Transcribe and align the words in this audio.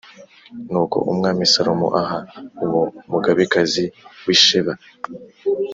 Nuko 0.69 0.97
Umwami 1.11 1.43
Salomo 1.53 1.87
aha 2.01 2.17
uwo 2.63 2.83
mugabekazi 3.09 3.85
w’i 4.25 4.37
Sheba 4.43 4.73